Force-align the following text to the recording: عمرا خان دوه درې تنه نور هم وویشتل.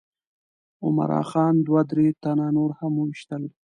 عمرا 0.85 1.21
خان 1.29 1.55
دوه 1.67 1.81
درې 1.91 2.07
تنه 2.23 2.47
نور 2.57 2.69
هم 2.79 2.93
وویشتل. 2.97 3.43